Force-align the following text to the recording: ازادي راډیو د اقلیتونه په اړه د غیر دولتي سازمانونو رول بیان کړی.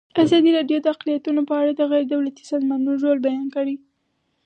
ازادي 0.23 0.49
راډیو 0.57 0.77
د 0.81 0.87
اقلیتونه 0.93 1.41
په 1.49 1.53
اړه 1.61 1.71
د 1.75 1.81
غیر 1.91 2.05
دولتي 2.13 2.43
سازمانونو 2.51 3.01
رول 3.03 3.19
بیان 3.27 3.47
کړی. 3.55 3.75